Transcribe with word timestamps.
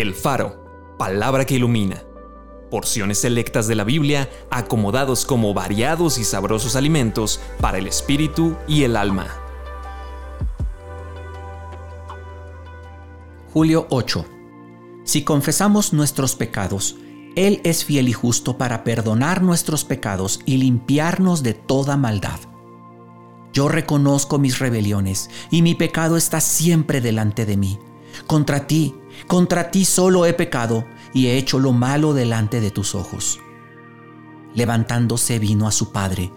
El 0.00 0.14
Faro, 0.14 0.94
palabra 0.96 1.44
que 1.44 1.56
ilumina. 1.56 2.04
Porciones 2.70 3.18
selectas 3.18 3.66
de 3.66 3.74
la 3.74 3.82
Biblia 3.82 4.30
acomodados 4.48 5.26
como 5.26 5.52
variados 5.54 6.18
y 6.18 6.24
sabrosos 6.24 6.76
alimentos 6.76 7.40
para 7.60 7.78
el 7.78 7.88
espíritu 7.88 8.54
y 8.68 8.84
el 8.84 8.96
alma. 8.96 9.26
Julio 13.52 13.88
8. 13.90 14.24
Si 15.02 15.24
confesamos 15.24 15.92
nuestros 15.92 16.36
pecados, 16.36 16.94
Él 17.34 17.60
es 17.64 17.84
fiel 17.84 18.08
y 18.08 18.12
justo 18.12 18.56
para 18.56 18.84
perdonar 18.84 19.42
nuestros 19.42 19.84
pecados 19.84 20.38
y 20.46 20.58
limpiarnos 20.58 21.42
de 21.42 21.54
toda 21.54 21.96
maldad. 21.96 22.38
Yo 23.52 23.68
reconozco 23.68 24.38
mis 24.38 24.60
rebeliones 24.60 25.28
y 25.50 25.62
mi 25.62 25.74
pecado 25.74 26.16
está 26.16 26.40
siempre 26.40 27.00
delante 27.00 27.46
de 27.46 27.56
mí. 27.56 27.80
Contra 28.28 28.66
ti, 28.66 28.94
contra 29.26 29.70
ti 29.70 29.84
solo 29.84 30.26
he 30.26 30.32
pecado 30.32 30.84
y 31.12 31.26
he 31.26 31.38
hecho 31.38 31.58
lo 31.58 31.72
malo 31.72 32.14
delante 32.14 32.60
de 32.60 32.70
tus 32.70 32.94
ojos. 32.94 33.40
Levantándose 34.54 35.38
vino 35.38 35.66
a 35.66 35.72
su 35.72 35.92
padre, 35.92 36.32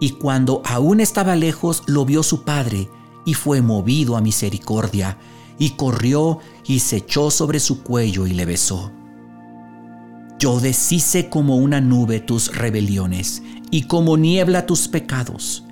y 0.00 0.10
cuando 0.10 0.62
aún 0.64 1.00
estaba 1.00 1.34
lejos 1.36 1.82
lo 1.86 2.04
vio 2.04 2.22
su 2.22 2.44
padre, 2.44 2.88
y 3.24 3.34
fue 3.34 3.62
movido 3.62 4.16
a 4.16 4.20
misericordia, 4.20 5.18
y 5.58 5.70
corrió 5.70 6.38
y 6.64 6.80
se 6.80 6.98
echó 6.98 7.30
sobre 7.30 7.58
su 7.58 7.82
cuello 7.82 8.26
y 8.26 8.32
le 8.32 8.44
besó. 8.44 8.92
Yo 10.38 10.60
deshice 10.60 11.28
como 11.28 11.56
una 11.56 11.80
nube 11.80 12.20
tus 12.20 12.54
rebeliones, 12.54 13.42
y 13.70 13.82
como 13.82 14.16
niebla 14.16 14.66
tus 14.66 14.86
pecados. 14.88 15.64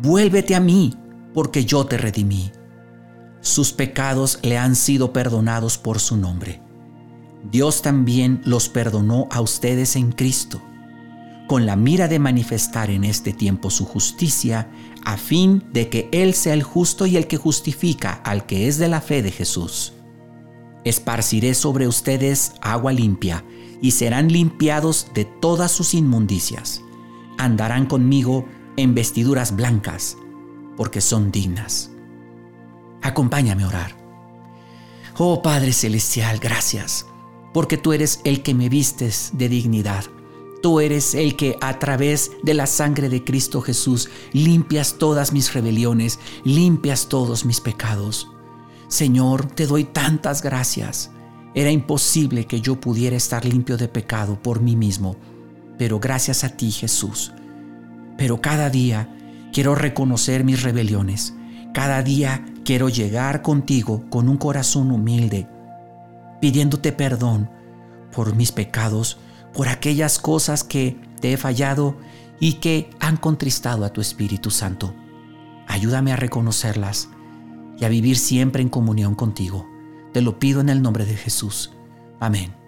Vuélvete 0.00 0.54
a 0.54 0.60
mí, 0.60 0.94
porque 1.34 1.64
yo 1.64 1.84
te 1.84 1.98
redimí 1.98 2.50
sus 3.46 3.72
pecados 3.72 4.40
le 4.42 4.58
han 4.58 4.74
sido 4.74 5.12
perdonados 5.12 5.78
por 5.78 6.00
su 6.00 6.16
nombre. 6.16 6.60
Dios 7.50 7.80
también 7.80 8.40
los 8.44 8.68
perdonó 8.68 9.28
a 9.30 9.40
ustedes 9.40 9.94
en 9.94 10.10
Cristo, 10.10 10.60
con 11.46 11.64
la 11.64 11.76
mira 11.76 12.08
de 12.08 12.18
manifestar 12.18 12.90
en 12.90 13.04
este 13.04 13.32
tiempo 13.32 13.70
su 13.70 13.84
justicia, 13.84 14.68
a 15.04 15.16
fin 15.16 15.62
de 15.72 15.88
que 15.88 16.08
Él 16.10 16.34
sea 16.34 16.54
el 16.54 16.64
justo 16.64 17.06
y 17.06 17.16
el 17.16 17.28
que 17.28 17.36
justifica 17.36 18.14
al 18.24 18.46
que 18.46 18.66
es 18.66 18.78
de 18.78 18.88
la 18.88 19.00
fe 19.00 19.22
de 19.22 19.30
Jesús. 19.30 19.92
Esparciré 20.84 21.54
sobre 21.54 21.86
ustedes 21.86 22.52
agua 22.60 22.92
limpia, 22.92 23.44
y 23.80 23.92
serán 23.92 24.32
limpiados 24.32 25.08
de 25.14 25.24
todas 25.24 25.70
sus 25.70 25.94
inmundicias. 25.94 26.80
Andarán 27.38 27.86
conmigo 27.86 28.46
en 28.76 28.94
vestiduras 28.94 29.54
blancas, 29.54 30.16
porque 30.76 31.00
son 31.00 31.30
dignas. 31.30 31.90
Acompáñame 33.06 33.62
a 33.62 33.68
orar. 33.68 33.92
Oh 35.16 35.40
Padre 35.40 35.72
Celestial, 35.72 36.40
gracias, 36.40 37.06
porque 37.54 37.78
tú 37.78 37.92
eres 37.92 38.20
el 38.24 38.42
que 38.42 38.52
me 38.52 38.68
vistes 38.68 39.30
de 39.34 39.48
dignidad. 39.48 40.04
Tú 40.60 40.80
eres 40.80 41.14
el 41.14 41.36
que 41.36 41.56
a 41.60 41.78
través 41.78 42.32
de 42.42 42.54
la 42.54 42.66
sangre 42.66 43.08
de 43.08 43.22
Cristo 43.22 43.60
Jesús 43.60 44.10
limpias 44.32 44.96
todas 44.98 45.32
mis 45.32 45.54
rebeliones, 45.54 46.18
limpias 46.42 47.08
todos 47.08 47.44
mis 47.44 47.60
pecados. 47.60 48.28
Señor, 48.88 49.46
te 49.46 49.68
doy 49.68 49.84
tantas 49.84 50.42
gracias. 50.42 51.12
Era 51.54 51.70
imposible 51.70 52.46
que 52.46 52.60
yo 52.60 52.80
pudiera 52.80 53.14
estar 53.14 53.44
limpio 53.44 53.76
de 53.76 53.86
pecado 53.86 54.42
por 54.42 54.60
mí 54.60 54.74
mismo, 54.74 55.14
pero 55.78 56.00
gracias 56.00 56.42
a 56.42 56.56
ti 56.56 56.72
Jesús. 56.72 57.32
Pero 58.18 58.40
cada 58.40 58.68
día 58.68 59.48
quiero 59.52 59.76
reconocer 59.76 60.42
mis 60.42 60.64
rebeliones. 60.64 61.34
Cada 61.72 62.02
día 62.02 62.44
quiero 62.66 62.88
llegar 62.88 63.42
contigo 63.42 64.04
con 64.10 64.28
un 64.28 64.36
corazón 64.36 64.90
humilde, 64.90 65.48
pidiéndote 66.40 66.90
perdón 66.90 67.48
por 68.12 68.34
mis 68.34 68.50
pecados, 68.50 69.18
por 69.54 69.68
aquellas 69.68 70.18
cosas 70.18 70.64
que 70.64 71.00
te 71.20 71.32
he 71.32 71.36
fallado 71.36 71.96
y 72.40 72.54
que 72.54 72.90
han 72.98 73.18
contristado 73.18 73.84
a 73.84 73.90
tu 73.90 74.00
Espíritu 74.00 74.50
Santo. 74.50 74.92
Ayúdame 75.68 76.12
a 76.12 76.16
reconocerlas 76.16 77.08
y 77.78 77.84
a 77.84 77.88
vivir 77.88 78.18
siempre 78.18 78.62
en 78.62 78.68
comunión 78.68 79.14
contigo. 79.14 79.64
Te 80.12 80.20
lo 80.20 80.40
pido 80.40 80.60
en 80.60 80.68
el 80.68 80.82
nombre 80.82 81.04
de 81.04 81.16
Jesús. 81.16 81.72
Amén. 82.18 82.65